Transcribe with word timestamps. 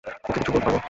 ওকে 0.05 0.31
কিছু 0.35 0.49
বলতে 0.51 0.65
পারবো? 0.65 0.79